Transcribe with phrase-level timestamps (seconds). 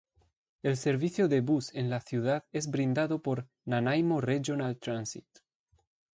[0.63, 5.27] El servicio de Bus en la ciudad es brindado por Nanaimo Regional Transit.